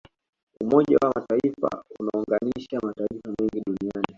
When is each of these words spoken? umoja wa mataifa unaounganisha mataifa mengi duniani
umoja 0.61 0.97
wa 1.01 1.11
mataifa 1.15 1.69
unaounganisha 1.99 2.79
mataifa 2.83 3.35
mengi 3.39 3.61
duniani 3.67 3.99